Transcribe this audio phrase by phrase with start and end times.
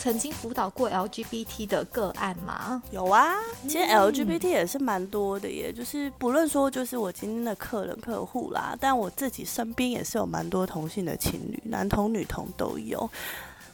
[0.00, 2.82] 曾经辅导过 LGBT 的个案吗？
[2.90, 3.34] 有啊，
[3.64, 13.10] 其实 LGBT 也是蛮多的耶，就是不论说就是我今天的客人客户啦，但我自己身边也是有蛮多同性的情侣，男同女同都有。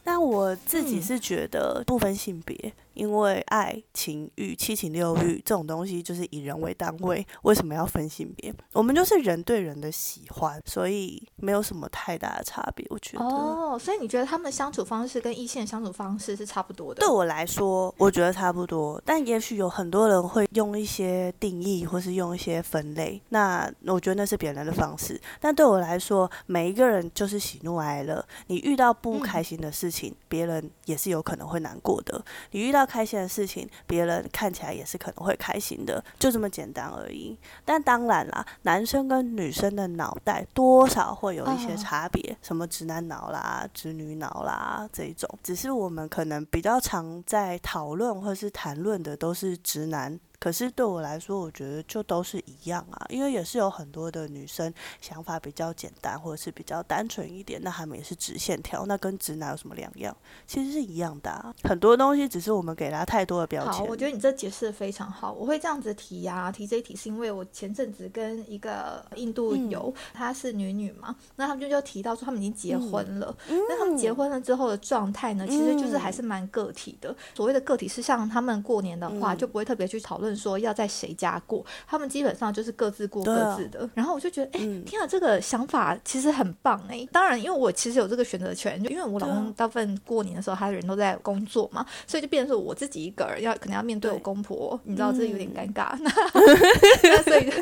[0.03, 2.73] 但我自己是觉得不分性别。
[2.95, 8.55] 因为爱情欲、七情六欲这种东西就是以人为单位，为什么要分性别？
[8.73, 12.87] 我们就是人对人的喜欢，所以没有什么太大的差别。
[12.91, 17.01] 我觉得哦，所以你觉得他们的相处方式跟异性相处方式是差不多的？
[17.01, 19.01] 对我来说，我觉得差不多。
[19.05, 23.21] 但也许有很多人会用一些定义，或是用一些分类。
[23.31, 25.21] 那我觉得那是别人的方式。
[25.41, 28.25] 但对我来说，每一个人就是喜怒哀乐。
[28.47, 32.23] 你遇到不开心的事情，别人也是有可能会难过的。
[32.53, 37.37] 你遇到开心的事情，别人看起来也是可能会开心的，就这么简单而已。
[37.65, 50.19] 但当然啦，男生跟女生的脑袋多少会有一些差别，什么直男脑啦、直女脑啦这种，只是我们可能比较常在讨论或是谈论的都是直男。
[50.45, 60.15] 可是对我来说，我觉得就都是一样啊，因为也是有很多的女生想法比较简单，或者是比较单纯一点，那他们也是直线条，那跟直男有什么两样？
[60.47, 63.73] 其实是一样的，啊，很多东西只是我们给他太多的标签。
[63.73, 65.33] 好，我觉得你这解释的非常好。
[65.33, 77.17] 我会这样子提啊，提这一题是因为我前阵子跟一个印度友，她是女女嘛，那他们就就提到说他们已经结婚了，那他们结婚了之后的状态呢，其实就是还是蛮个体的。
[77.33, 80.34] 所谓的个体是像他们过年的话，就不会特别去讨论。
[80.37, 83.89] 说要在谁家过，他们基本上就是各自过各自的。
[83.95, 87.07] 然后我就觉得，哎，天啊，这个想法其实很棒哎。
[87.13, 95.97] 当然，因为我其实有这个选择权，就因为我老公大部分过年的时候，他人都在工作嘛，所以就变成说我自己一个人要可能要面对我公婆，你知道这有点尴尬。
[97.03, 97.53] 那所以。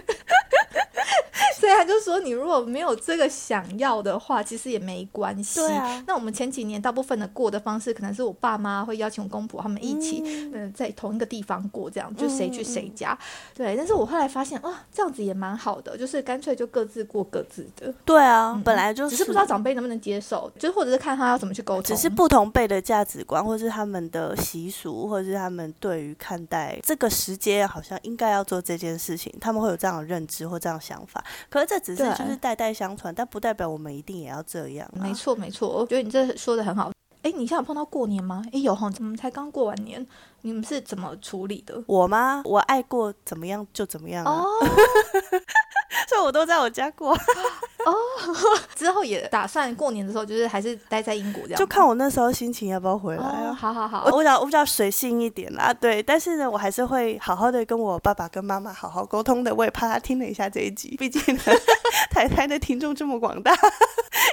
[1.77, 5.61] 他就说，你如果没有这个想要的话，其实也没关系。
[5.61, 6.03] 对啊。
[6.07, 10.23] 那我们前几年大部分的过的方式，可能是我爸妈会邀请我公婆他们一起，
[10.55, 13.17] 嗯，在同一个地方过，这样就谁去谁家。
[13.55, 13.77] 对。
[13.77, 17.93] 但是我后来发现，哇，这样子也蛮好的，就是干脆就各自过各自的。
[18.05, 21.85] 对啊，本来就只是不知道长辈能不能接受，就是或者是看他要怎么去沟通。
[21.85, 31.23] 只是不同辈的价值观，或是他们的习俗，或者是他们对于看待这个时间好像应该要做这件事情，他们会有这样的认知或这样想法。
[31.49, 34.89] 可是这只是就是代代相传，但不代表我们一定也要这样。
[34.95, 36.91] 没错，没错，我觉得你这说的很好。
[37.23, 38.43] 哎，你现在有碰到过年吗？
[38.53, 40.05] 哎，有哈，怎么才刚过完年？
[40.43, 41.81] 你们是怎么处理的？
[41.87, 42.43] 我吗？
[42.45, 44.43] 我爱过怎么样就怎么样啊。
[46.09, 47.13] 所以我都在我家过
[47.87, 47.95] 哦，
[48.75, 51.59] 之后也打算过年的时候，就是还是待在英国这样。
[51.59, 53.55] 就看我那时候心情要不要回来啊。
[53.55, 56.03] 好好好，我我想我比较随性一点啦，对。
[56.03, 59.55] 但是呢，我还是会好好的跟我爸爸跟妈妈好好沟通的。
[59.55, 61.43] 我也怕他听了一下这一集，毕竟呢，
[62.11, 63.55] 台台的听众这么广大，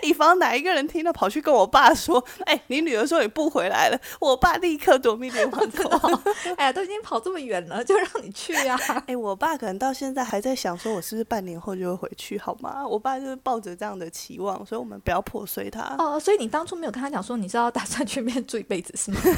[0.09, 6.21] 以防哪一个人听了跑去跟我爸说：“哎，你女儿说你不回来了。”我爸立刻夺命连环跑。
[6.57, 8.77] 哎呀，都已经跑这么远了，就让你去呀。
[9.05, 12.85] 哎，我爸可能到现在还在想，说我是不是半年后就会回去，好吗？
[12.87, 15.95] 我爸就是抱着这样的期望，所以我们不要破碎他。
[15.99, 19.19] 哦，所以你当初没有跟他讲说你是要打算去面住一辈子，是吗？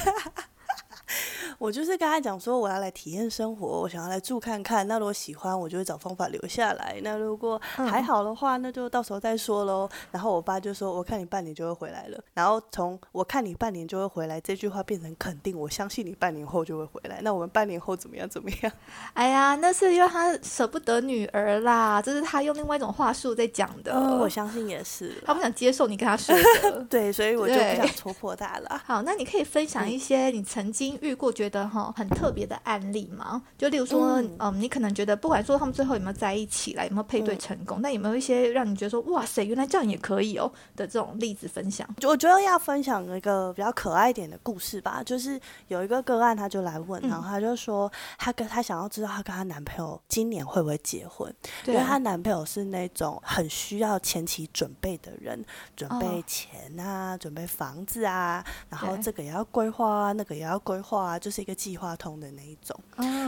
[1.62, 4.88] 我就是跟他讲说，我要来体验生活，我想要来住看看。
[4.88, 7.00] 那如果喜欢，我就会找方法留下来。
[7.04, 9.88] 那如果还好的话，那就到时候再说喽。
[10.10, 17.20] 然后我爸就说：“我看你半年就会回来了。”然后从“我看你半年就会回来”这句话变成肯定，我相信你半年后就会回来。
[17.22, 18.28] 那我们半年后怎么样？
[18.28, 18.72] 怎么样？
[19.14, 23.94] 哎呀，那是因为他舍不得女儿啦，这是他用另外一种话术在讲的。
[24.18, 26.84] 我相信也是，他不想接受你跟他说的。
[26.90, 28.82] 对，所以我就不想戳破他了。
[28.84, 31.32] 好，那你可以分享一些你曾经遇过。
[31.32, 33.44] 觉得哈很特别的案例吗？
[33.58, 41.88] 就例如说，嗯，你可能觉得不管说他们最后有没有在一起来，有没有配对成功，那有没有一些让你觉得说，哇塞，原来这样也可以哦的这种例子分享？
[42.04, 45.04] 我觉得要分享一个比较可爱一点的故事吧。
[45.04, 51.34] 就是有一个个案，他就来问，然后他就说，他跟他想要知道他跟他男朋友今年会不会结婚，
[51.66, 55.44] 因为他男朋友是那种很需要前期准备的人，
[55.76, 61.32] 准备钱啊，准备房子啊，然后这个也要规划啊，那个也要规划啊，就。
[61.32, 62.80] 是一个计划通的那一种，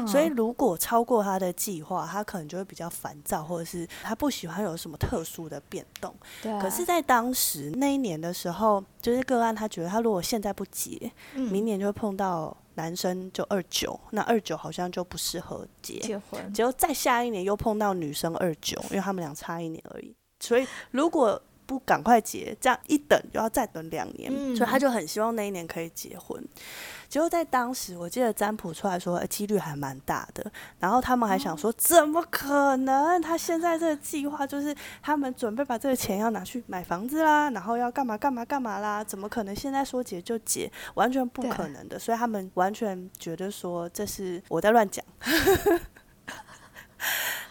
[0.07, 6.13] 所以如果超过他的计划，他可能就会比较烦躁，或者是他不喜欢有什么特殊的变动。
[6.41, 6.51] 对。
[6.61, 16.53] 可是，在当时那一年的时候，就是个案，他觉得他如果现在不结，明年就会碰到男生就二九，那二九好像就不适合结结婚。
[16.53, 20.15] 结果再下一年又碰到女生二九，因为他们俩差一年而已。
[20.39, 26.45] 所以如果不赶快结，这样一等就要再等两年，嗯所以他就很希望那一年可以结婚。
[27.13, 30.51] 结果在当时，我记得占卜出来说，呃几率还蛮大的。
[30.79, 33.21] 然后他们还想说，怎么可能？
[33.21, 40.71] 他现在这个计划就是他们准备把这个钱要拿去买房子啦，然后要干嘛干嘛干嘛啦，怎么可能现在说结就结？
[40.95, 41.99] 完全不可能的。
[41.99, 45.05] 所以他们完全觉得说这是我在乱讲。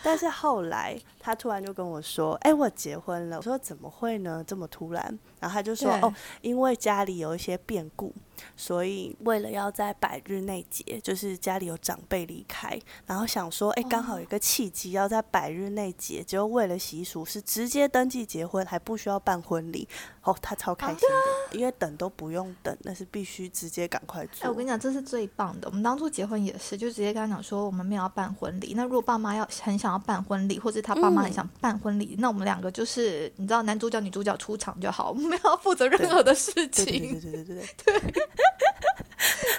[0.02, 4.42] 但是后来他突然就跟我说：“哎、我结婚了。”我说：“怎么会呢？
[4.44, 5.02] 这么突然？”
[5.38, 8.12] 然后他就说：“哦，因为家里有一些变故，
[8.56, 19.88] 所以为了要在百日内结，就是家里有长辈离开，然后想说，哎，刚好有一个契机要在百日内结，结果为了习俗是直接登记结婚，还不需要办婚礼。
[20.22, 21.08] 哦，他超开心
[21.50, 24.48] 的，因为等都不用等，那是必须直接赶快哎、做。
[24.50, 25.66] 我跟你讲，这是最棒的。
[25.68, 28.74] 我们当初结婚也是，就直接跟他讲说，我们没有要办婚礼。
[28.76, 37.20] 那如果爸妈要很想要办婚礼，或者他爸妈很想办婚礼，那我们两个就是你知道，男主角女主角出场就好，我们没有要负责任何的事情。
[37.20, 37.66] 对对对对对。
[37.84, 38.14] 对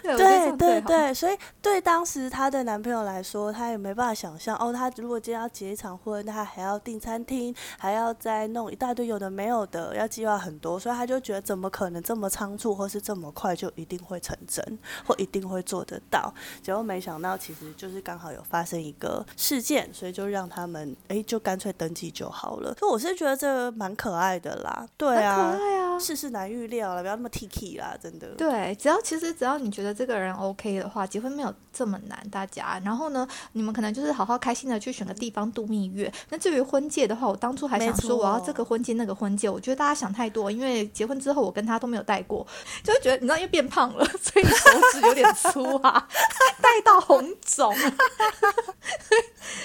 [0.04, 16.34] 对对对，所以对当时她的男朋友来说，他也没办法想象哦，他如果今天要结一场婚，他还要订餐厅，还要再弄一大堆有的没有的，要计划很多，所以他就觉得怎么可能这么仓促，或是这么快就一定会成真，或一定会做得到？
[16.62, 22.74] 结果没想到，其实就是刚好有发生一个事件，所以就让他们哎，就干脆登记就好了。
[22.78, 26.00] 所以我是觉得这个蛮可爱的啦，对啊可，爱啊。
[26.00, 28.28] 世事难预料了，不要那么 T K 啦，真的。
[28.36, 32.82] 对，只要其实只要你觉得这个人 OK 的话，结婚没有这么难，大家。
[32.84, 36.12] 然后呢，你们可能就是好好开心的去选个地方度蜜月。
[36.30, 42.46] 那至于婚戒的话，我当初还想说我要这个婚戒那个婚戒，我觉得大家想太多，因为结婚之后我跟他都没有戴过，
[42.84, 46.08] 就会觉得你知道，因为变胖了， 所以手指有点粗啊，
[46.62, 47.74] 戴到红肿。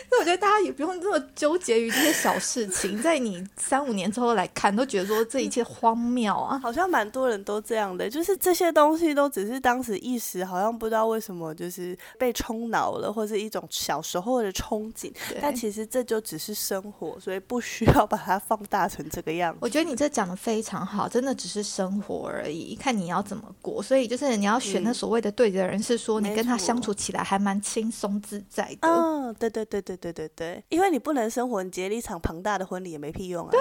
[0.08, 6.58] 所以我觉得大家也不用这么纠结于这些小事情，在你三五年之后来看，都觉得说这一切荒谬啊。
[6.58, 15.12] 好像蛮多人都这样的，就是这些东西都只是当时一时，好像不知道为什么就是被冲脑了，或是一种小时候的憧憬。
[15.40, 19.58] 但其实这就只是生活，所以不需要把它放大成这个样子。
[19.62, 23.82] 我觉得你这讲的非常好，真的只是生活而已，看你要怎么过。
[23.82, 28.88] 所以就是你要选那嗯所谓的对的人，是说你跟他相处起来还蛮轻松自在的。
[28.88, 33.50] 嗯，对对对对对对对，因为你不能生活，你结了一场庞大的婚礼也没屁用啊。
[33.50, 33.60] 对，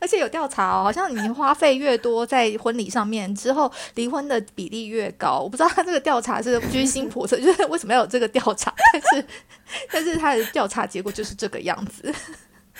[0.00, 5.40] 而且有调查哦， 好像你花费越多在婚礼上面之后，离婚的比例越高。
[5.40, 8.72] 我不知道他这个调查是居心叵测， 就是为什么要有这个调查？
[8.92, 9.26] 但是
[9.92, 12.14] 但是他的调查结果就是这个样子。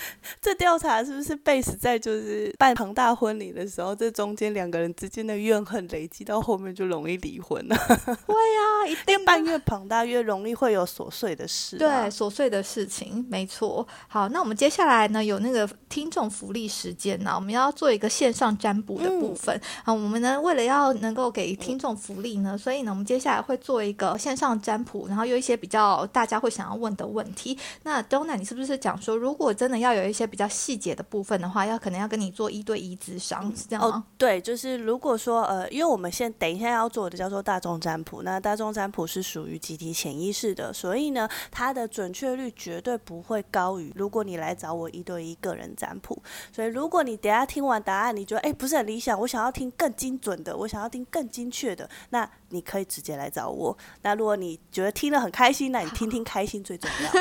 [0.41, 7.75] 这调查是不是 base 在就是办庞大婚礼的时候，这中间两个人之间的怨恨累积到后面就容易离婚了、
[8.25, 12.07] 会啊，一定办越庞大越容易会有琐碎的事、对啊。
[12.09, 13.87] 琐碎的事情，没错。
[14.07, 19.59] 好，那我们接下来呢有那个听众福利时间呢，我们要做一个线上占卜的部分。
[19.83, 27.57] 啊、我们呢为了要能够给听众福利呢，所以呢我们接下来会做一个线上占卜，然后有一些比较大家会想要问的问题。
[27.83, 46.21] 那 Donna，你是不是讲说，如果真的要要有一些比较细节的部分的话，要可能要跟你做一对一咨商，是这样哦？，对，就是如果说呃，因为我们现等一下要做的叫做大众占卜，那大众占卜是属于集体潜意识的，所以呢，它的准确率绝对不会高于如果你来找我一对一个人占卜。
[46.53, 53.75] 所以如果你等下听完答案，你觉得哎不是很理想，我想要听更精准的，我想要听更精确的，那你可以直接来找我。
[54.01, 57.11] 那如果你觉得听得很开心，那你听听开心最重要。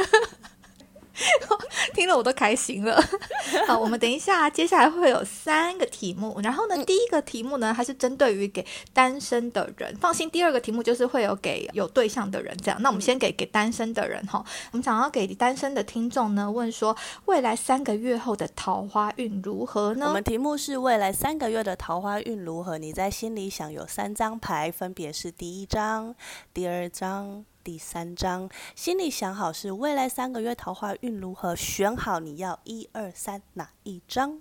[1.94, 3.02] 听了我都开心了。
[3.66, 10.30] 好，我们等一下，接下来会有三个题目，然后呢，第一个题目呢，它是针对于给单身的人，放心。
[10.30, 12.80] 第二个题目就是会有给有对象的人，这样。
[12.82, 20.06] 那我们先给给单身的人哈，我们想要给单身的听众呢，问说未来三个月后的桃花运如何呢？
[20.08, 22.78] 我们题目是未来三个月的桃花运如何？
[22.78, 26.14] 你在心里想有三张牌，分别是第一张、
[26.52, 28.48] 第二张、第三章。
[28.74, 34.40] 心里想好是未来三个月桃花运如何，选好你要一二三哪一张？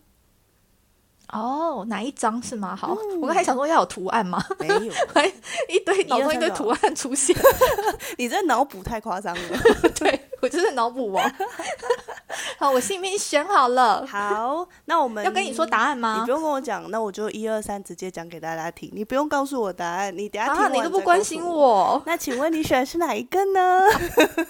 [1.33, 2.73] 哦，哪一张是吗？
[2.73, 4.41] 好，我刚才想说要有图案吗？
[4.59, 4.79] 没有，
[5.67, 7.35] 一堆脑中一堆图案出现，
[8.17, 9.59] 你这脑补太夸张了。
[9.99, 11.29] 对我就是脑补王。
[12.59, 16.31] 好，我心里面选好了，好，那我们要跟你说答案吗你不？
[16.31, 18.89] 用跟我讲，那我就一二三直接讲给大家听。
[18.93, 22.01] 你不用告诉我答案，你等下听啊，你都不关心我。
[22.05, 23.81] 那请问你选的是哪一个呢？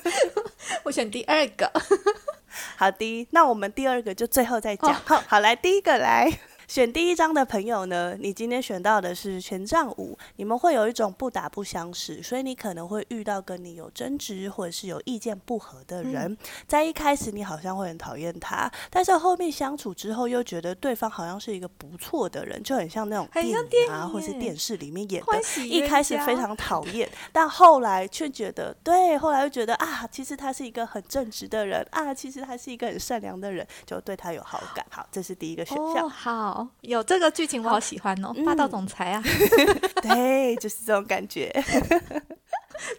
[0.83, 1.69] 我选第二个。
[2.77, 4.89] 好的，那我们第二个就最后再讲。
[4.89, 6.39] 哦好，好来第一个来。
[6.67, 34.85] 选第一张的朋友呢，你今天选到的是权杖五，你们会有一种不打不相识，所以你可能会遇到跟你有争执或者是有意见不合的人，在一开始你好像会很讨厌他，但是后面相处之后又觉得对方好像是一个不错的人，就很像那种电影啊或是电视里面演的，一开始非常讨厌，但后来却觉得对，后来又觉得啊，其实他是一个很正直的人啊，其实他是一个很善良的人，就对他有好感。
[34.89, 36.09] 好，这是第一个选项。
[36.09, 39.23] 好，有这个剧情我好喜欢哦，霸道总裁啊，
[40.01, 41.51] 对，就是这种感觉。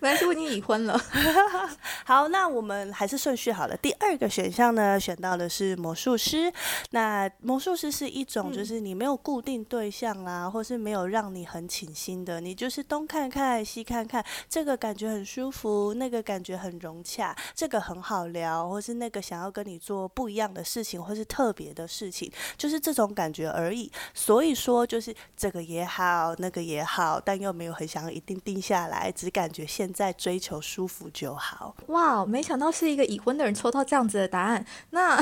[0.01, 1.01] 没关系，我已经已婚了。
[2.05, 3.77] 好，那我们还是顺序好了。
[3.77, 6.53] 第二个选项呢，选到的是魔术师。
[6.91, 23.91] 那魔术师是一种，就是你没有固定对象啦，或是没有让你很倾心的，你就是东看看西看看，这个感觉很舒服，那个感觉很融洽，这个很好聊，或是那个想要跟你做不一样的事情，或是特别的事情，就是这种感觉而已。
[24.15, 29.68] 所以说，就是这个也好，那个也好，但又没有很想要一定定下来，只感觉。
[29.69, 31.77] 现在追求舒服就好。
[31.89, 34.65] 哇，没想到是一个已婚的人抽到这样子的答案。
[34.91, 35.17] 那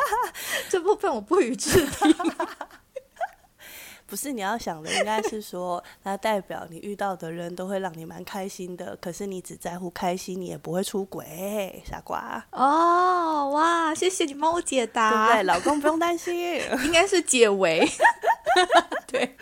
[0.70, 2.14] 这部分我不予置评。
[4.06, 8.96] 不是你要想的，应该是说，那代表你遇到的人都会让你蛮开心的。
[9.02, 12.42] 可是你只在乎开心，你也不会出轨，傻瓜。
[12.52, 15.42] 哦，哇，谢谢你帮我解答，对不对？
[15.42, 17.86] 老公不用担心， 应该是解围。
[19.10, 19.36] 对，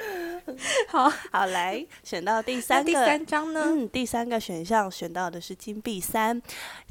[0.86, 3.64] 好好来选到第三个第三张呢？
[3.66, 6.40] 嗯，第三个选项选到的是金币三。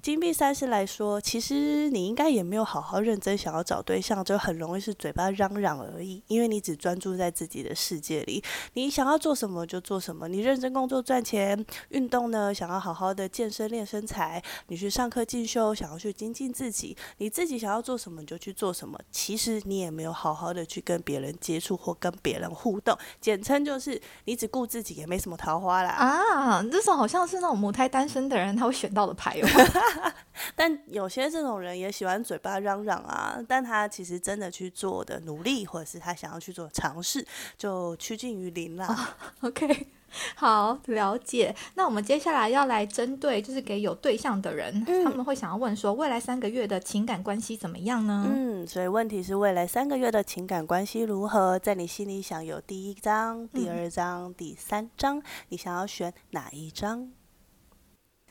[0.01, 6.21] 金币三是来说，其实你应该也没有好好认真想要找对象，就很容易是嘴巴嚷嚷而已。
[6.27, 10.27] 因为你只专注在自己的世界里，你想要做什么就做什么。
[10.27, 16.95] 你认真工作赚钱，运动呢，想要好好的健身练身材，你去上课进修，想要去精进自己。
[17.17, 18.99] 你自己想要做什么就去做什么。
[19.09, 25.91] 其实你也没有好好的去跟别人接触或跟别人互动，简称就是你只顾自己，也没什么桃花啦。
[25.91, 29.47] 啊，这种好像是那种母胎单身的人他会选到的牌哦。
[30.55, 37.23] 但有些这种人也喜欢嘴巴嚷嚷啊，但他其实真的去做的努力，或者是他想要去做尝试，
[37.55, 39.15] 就趋近于零啦。
[39.41, 39.87] OK，
[40.35, 41.55] 好了解。
[41.75, 48.25] 那我们接下来要来针对，就是给有对象的人，他们会想要问说，未来三个月的情感关系怎么样呢？
[48.29, 51.59] 嗯，所以问题是未来三个月的情感关系如何？
[51.59, 57.11] 在你心里想有第一章、第二章、第三章，你想要选哪一张？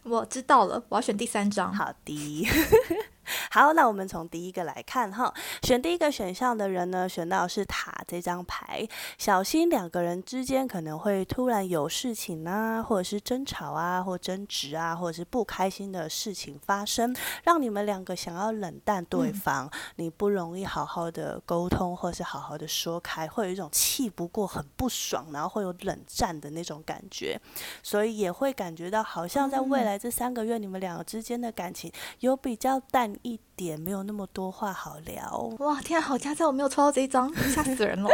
[0.05, 1.73] 我知道了，我要选第三章。
[1.73, 2.49] 好的。
[3.51, 8.87] 好，那我们从第一个来看哈，选第一个选项的人呢，选到是塔这张牌，
[9.19, 17.15] 小心两个人之间可能会突然有事情啊，或者是争吵啊，或争执啊，或者是不开心的事情发生，
[17.45, 27.41] 让你们两个想要冷淡对方，你不容易好好的沟通，或是好好的说开，会有一种气不过，很不爽，然后会有冷战的那种感觉，
[27.83, 31.91] 所以也会感觉到好像在未来这三个月，你们两个之间的感情
[32.21, 33.14] 有比较淡。
[33.23, 35.81] 一点没有那么多话好聊哇！
[35.81, 38.09] 天啊，好家在我没有抽到这一张，吓死人了。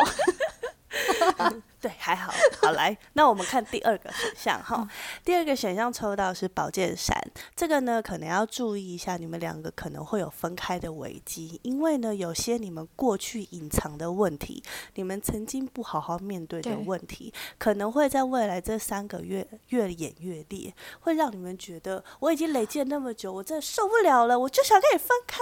[1.81, 4.87] 对，还好，好来， 那我们看第二个选项哈。
[5.25, 7.17] 第二个选项抽到是宝剑闪，
[7.57, 14.63] 这个呢可能要注意一下，你们两个可能会有分开的危机，因为呢有些你们过去隐藏的问题，
[14.97, 25.39] 你们曾经不好好面对的问题，可能会在未来这三个月越演越烈，会让你们觉得我已经累积了那么久，我真的受不了了，我就想跟你分开，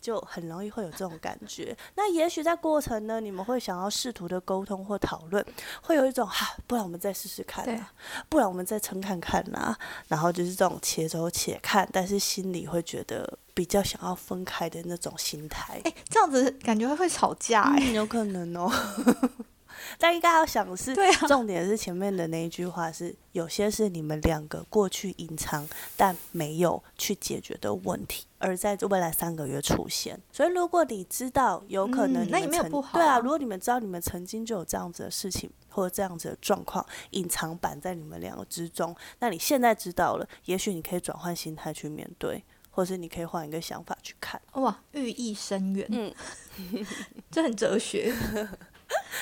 [0.00, 1.76] 就很容易会有这种感觉。
[1.96, 5.44] 那也许在过程呢，你们会想要试图的沟通或讨论。
[5.80, 7.92] 会有一种哈，不然我们再试试看啊，
[8.28, 9.74] 不然我们再撑看看呐，
[10.08, 15.80] 然后就是这种且走且看，但是心里会觉得比较想要分开的那种心态。
[15.84, 18.70] 哎，这样子感觉会吵架哎，有可能哦。
[19.98, 20.94] 但应该要想的是，
[21.26, 30.20] 重点是前面的那一句话是，有些是你们两个过去隐藏但没有去解决的问题，而在未来三个月出现。
[30.32, 32.98] 所以如果你知道有可能，那也没有不好。
[32.98, 44.40] 对啊，如果你们知道你们曾经就有这样子的事情或者这样子的状况隐藏版在你们两个之中，那你现在知道了，也许你可以转换心态去面对，或是你可以换一个想法去看。
[44.54, 46.12] 哇，寓意深远，嗯，
[47.30, 48.14] 这很哲学。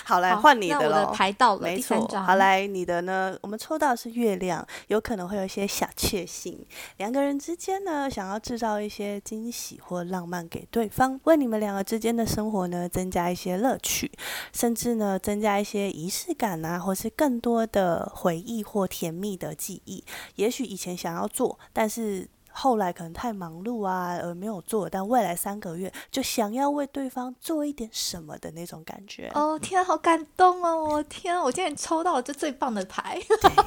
[0.04, 1.12] 好，来换你的喽。
[1.12, 2.06] 排到了没错。
[2.08, 3.36] 好，来你的呢？
[3.42, 6.64] 我们抽到是月亮，有可能会有一些小确幸。
[6.96, 14.10] 两个人之间呢，想要制造一些惊喜或浪漫给对方，为你们两个之间的生活呢增加一些乐趣，
[14.52, 20.04] 甚至呢增加一些仪式感啊，或是更多的回忆或甜蜜的记忆。
[20.36, 22.28] 也许以前想要做，但是。
[22.60, 29.30] 后来可能太忙碌啊而没有做，但未来三个月就想要为对方做一点什么的那种感觉。
[29.34, 30.84] 哦天，好感动哦！
[30.84, 33.18] 我天，我今天抽到了这最棒的牌。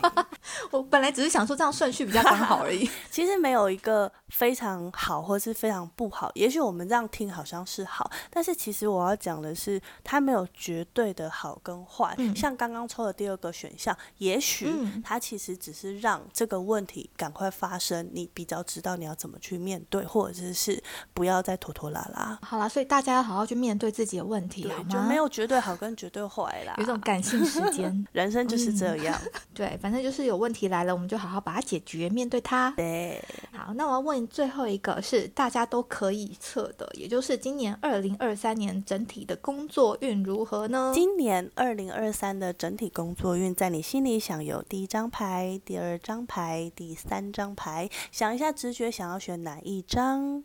[0.69, 2.87] 我本来只是想说这样顺序比较刚好而已。
[3.09, 12.15] 其实没有一个非常好或是非常不好，也许我们这样听好像是好，但是其实我要讲的是，它没有绝对的好跟坏。
[12.35, 14.71] 像刚刚抽的第二个选项，也许
[15.03, 20.81] 它其实只是让这个问题赶快发生，你比较知道你要怎么去面对，或者是
[21.13, 22.37] 不要再拖拖拉拉。
[22.43, 24.89] 好啦，所以大家要好好去面对自己的问题，好吗？
[24.89, 29.19] 就没有绝对好跟绝对坏啦， 有种感性时间， 人生就是这样。
[29.53, 32.71] 对，反正就是有问题来了，我们就好好把它解决，面对它。
[32.75, 40.91] 对，好，那我要问最后一个是大家都可以测的，也就是今年二零二三年整体的工作运如何呢？
[40.93, 50.41] 今年二零二三的整体工作运，在你心里想有第一张牌、第二张牌、第三张牌，想一下直觉想要选哪一张？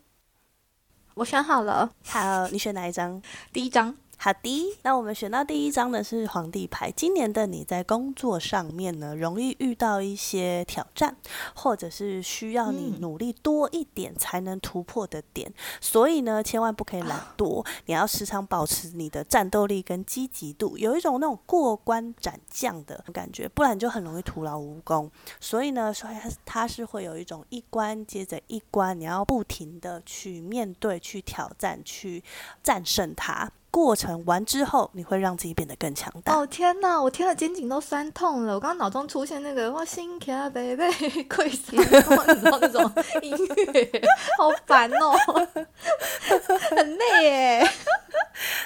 [1.15, 1.93] 我选好了。
[2.05, 3.23] 好，你选哪一张？
[3.55, 3.97] 第一张。
[4.21, 6.91] 好的，那我们选到第一张的是皇帝牌。
[6.91, 11.17] 今年的你在工作上面呢，容易遇到一些挑战，
[11.55, 15.53] 或者是需要你努力多一点才能突破的点。
[15.81, 25.09] 所以呢，千万不可以懒惰，你要时常保持你的战斗力跟积极度，有一种那种过关斩将的感觉，不然就很容易徒劳无功。
[25.39, 32.25] 所以呢，所以它它是会有一种一关接着一关，你要不停的去面对、去挑战、去
[32.65, 33.49] 战胜它。
[33.71, 36.35] 过程完之后，你会让自己变得更强大。
[36.37, 38.55] 哦天哪，我听了肩颈都酸痛了。
[38.55, 40.91] 我刚刚脑中出现那个“我心卡贝贝
[41.25, 42.01] 跪死”，你知
[42.51, 42.91] 道那种
[43.23, 43.37] 音
[43.73, 44.03] 乐，
[44.39, 45.13] 好烦哦，
[46.71, 47.71] 很累耶。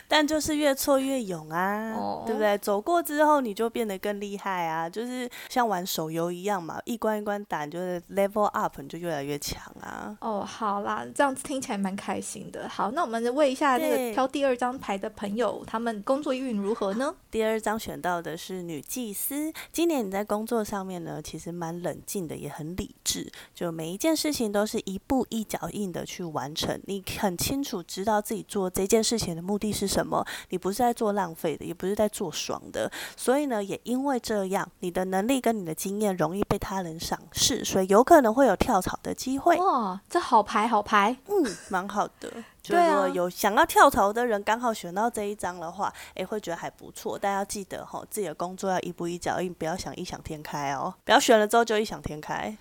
[0.09, 2.57] 但就是越挫越勇啊，对不对？
[2.59, 10.17] 走过之后，你就变得更厉害啊，就是像玩手游一样嘛，一关一关打，就是 level up，你就越来越强啊。
[10.21, 12.69] 哦，好啦，这样子听起来蛮开心的。
[12.69, 17.15] 好，那我们问一下那个挑第二张牌的朋友，他们工作运如何呢？
[17.31, 19.53] 第二张选到的是女祭司。
[19.73, 26.81] 今年你在工作上面呢，其实蛮冷静的，也很理智，就每一件事情都是一步一脚印的去完成。
[26.85, 32.91] 你很清楚知道自己做这件事情的目的是什么，你不是在做浪费的，也不是在做爽的。
[33.17, 39.57] 所以呢，也因为这样，你的能力跟你的经验容易被他人赏识，所以有可能会有跳槽的机会。
[39.57, 42.33] 哇，这好牌好牌，嗯，蛮好的。
[42.63, 47.19] 就如果有想要跳槽的人，刚好选到这一张的话，哎，会觉得还不错。
[47.19, 52.57] 大家要记得哈，自己的工作要一步一脚印，不要想异想天开哦，不要选了之后就异想天开。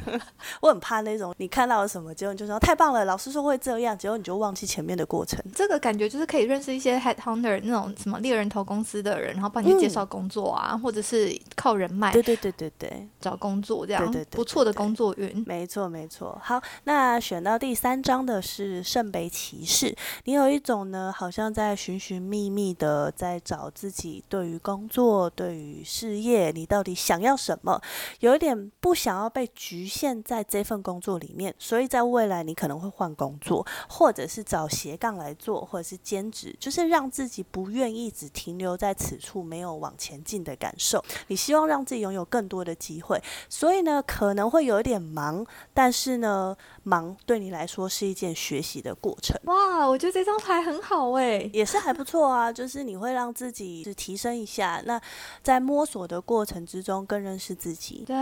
[0.60, 5.42] 我很怕那种你看到了什么，结果你就说太棒了，老师说会这样，结果你就忘记前面的过程。
[5.54, 12.12] 这个感觉就是可以认识一些 head hunter 那种什么猎人头公司的人，然后帮你介绍工作啊，或者是靠人脉。
[12.12, 15.42] 对对对对对，找工作这样，对对对不错的工作运。
[15.46, 16.38] 没错没错。
[16.42, 19.94] 好，那选到第三张的是圣杯提示。
[20.24, 27.80] 你有一种呢，好像在寻寻觅觅的在找自己对于工作、对于事业，你到底想要什么？
[28.18, 41.04] 有一点不想要被局限在这份工作里面，所以在未来你可能会换工作，或者是找斜杠来做，或者是兼职，就是让自己不愿意只停留在此处，没有往前进的感受。
[41.28, 49.35] 你希望让自己拥有更多的机会，所以呢，可能会有一点忙，但是呢，忙对你来说是一件学习的过程。
[49.44, 54.82] 哇，我觉得这张牌很好哎，也是还不错啊， 就是你会让自己是提升一下。
[54.84, 55.00] 那
[55.42, 58.04] 在摸索的过程之中，更认识自己。
[58.06, 58.16] 对，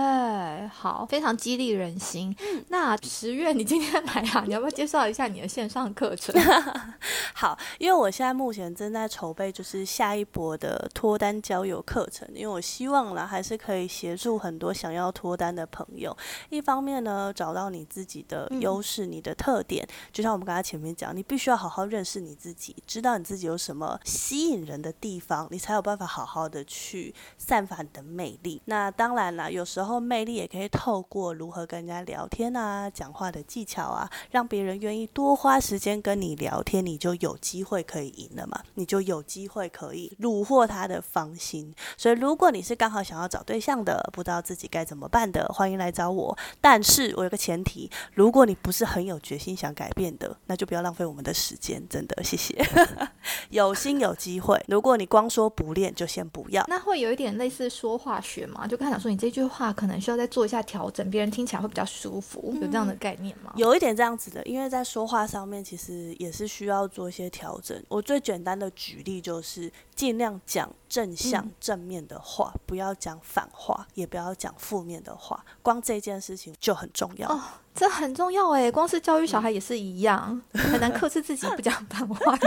[0.68, 2.34] 好，非常激励人心。
[2.68, 6.34] 那十月你今天来啊， 你要不要介绍一下你的线上课程？
[7.34, 12.28] 好，因为我现在目前正在筹备，就是下一波的脱单交友课程。
[12.34, 16.16] 因为我希望呢，还是可以协助很多想要脱单的朋友。
[16.50, 28.62] 一方面呢，找到你自己的优势、你的特点，就像我们刚才前面讲，你必须要好好认识你自己，知道你自己有什么吸引人的地方，你才有办法好好的去散发你的魅力。
[28.66, 41.74] 那当然了，有时候魅力也可以透过如何跟人家聊天啊、讲话的技巧啊，让别人愿意多花时间跟你聊天，你就有机会可以赢了嘛，你就有机会可以虏获他的芳心。
[41.96, 46.36] 所以，如果你是刚好想要找对象的，不知道自己该怎么办的，欢迎来找我。
[46.60, 51.82] 但是我有个前提，如果你不是很有决心想改变的，那就不要浪费我们的时间。
[51.88, 52.64] 真的，谢谢。
[53.50, 56.64] 有心有机会，如果你光说不练，就先不要。
[56.68, 58.66] 那会有一点类似说话学吗？
[58.66, 63.52] 就刚才讲说，你这句话可能需要再做一下调整，别人听起来会比较舒服，有这样的概念吗？
[63.56, 67.82] 有一点这样子的，因为在说话上面其实也是需要做一些调整。
[67.88, 75.44] 我最简单的举例就是，尽量讲正向正面的话，不要讲反话，也不要讲负面的话。
[75.60, 77.28] 光这件事情就很重要。
[77.28, 77.42] 哦
[77.74, 82.38] 这很重要哎，光是教育小孩也是一样，很难克制自己不讲反话。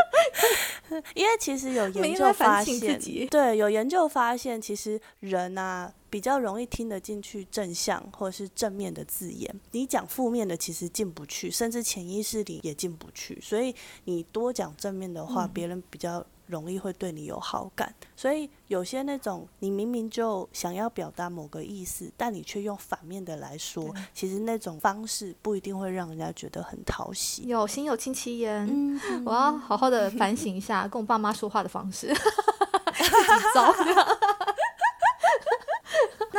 [1.14, 13.40] 因为其实有研究发现，对，有研究发现，其实人啊比较容易听得进去正向或者是正面的字眼，你讲负面的其实进不去，甚至潜意识里也进不去。
[13.40, 16.22] 所以你多讲正面的话，别人比较。
[16.50, 27.44] 容易会对你有好感，所以有些那种你明明就想要表达某个意思，但你却用反面的来说，其实那种方式不一定会让人家觉得很讨喜。
[27.46, 32.08] 有心有戚戚焉，我要好好的反省一下跟我爸妈说话的方式，
[32.94, 33.72] 自己糟。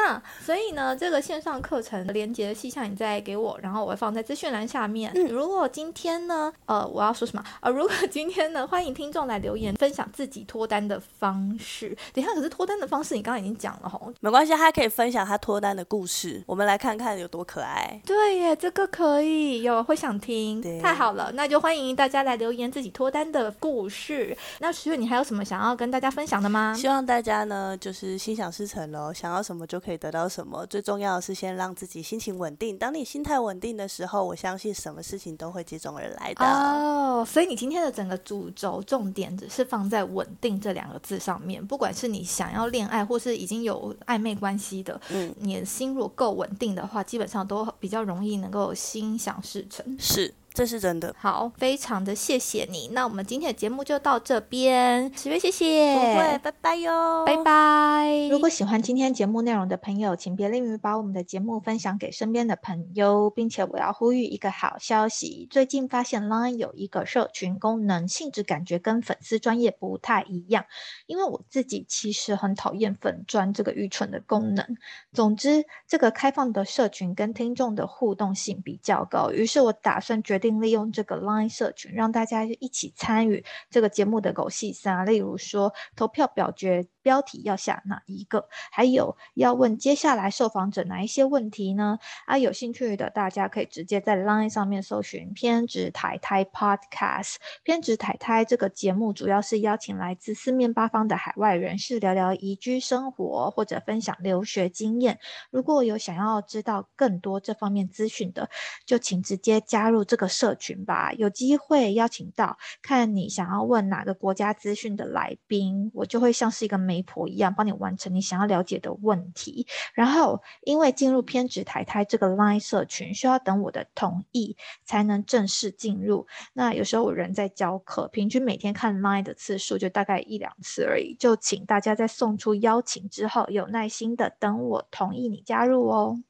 [0.04, 5.12] 那所以呢，这个线上课程连接的细项你再给我，然后我会放在资讯栏下面。
[5.14, 7.44] 嗯，如果今天呢，呃，我要说什么？
[7.62, 11.96] 呃， 如果今天呢，欢迎听众来留言分享自己脱单的方式。
[12.14, 18.02] 等下，可是脱单的方式你刚刚已经讲了吼，没关系，他可以分享他脱单的故事，我们来看看有多可爱。
[18.04, 24.36] 对耶，这个可以，有会想听，太好了，那就欢迎大家来留言自己脱单的故事。
[24.60, 26.74] 那徐月，你还有什么想要跟大家分享的吗？
[26.76, 30.66] 希望大家呢，就是心想事成喽，想要什么就可以得到什么。
[30.66, 32.78] 最重要的是先让自己心情稳定。
[32.78, 36.46] 当你心态稳定的时候，我相信什么事情都会接踵而来的。
[36.46, 41.66] 哦，所以你今天的整个主轴重点只是放在“稳定”这两个字上面。
[41.66, 49.96] 不管是你想要恋爱，或是已经有暧昧关系的，嗯，你的心如果够稳定的话，基本上都比较容易能够心想事成。
[50.00, 50.34] 是。
[50.54, 52.90] 这是真的，好，非常的谢谢你。
[52.90, 58.28] 那我们今天的节目就到这边，十月谢谢，不会，拜拜哟，拜拜。
[58.30, 70.66] 如果喜欢今天节目内容的朋友，请别吝于把我们的节目分享给身边的朋友，并且我要呼吁一个好消息，最近发现 Line 有一个社群功能，性质感觉跟粉丝专业不太一样。
[71.06, 74.76] 因为我自己其实很讨厌粉专这个愚蠢的功能。
[75.14, 80.41] 总之，这个开放的社群跟听众的互动性比较高，于是我打算决。
[80.42, 86.86] 定利用这个 Line 社群，让大家一起参与这个节目的狗戏三，例如说投票表决。
[87.04, 88.48] 标题要下哪一个？
[88.72, 91.98] 还有要问接下来受访者哪一些问题呢？
[92.28, 97.38] 啊，有兴趣的大家可以直接在 Line 上面搜寻“偏执太太 Podcast”。
[97.64, 105.18] 偏执太太这个节目主要是邀请来自四面八方的海外人士聊聊移居生活或者分享留学经验。
[105.50, 108.48] 如果有想要知道更多这方面资讯的，
[108.86, 111.14] 就请直接加入这个社群吧。
[111.14, 116.82] 有机会邀请到看你想要问哪个国家资讯的来宾，我就会像是一个。
[116.82, 126.26] 媒婆一样帮你完成你想要了解的问题，然后因为进入偏执台台这个 Line 社群需要等我的同意才能正式进入。
[126.54, 136.24] 那有时候我人在教课，平均每天看 Line 的次数就大概一两次而已，就请大家在送出邀请之后有耐心的等我同意你加入哦。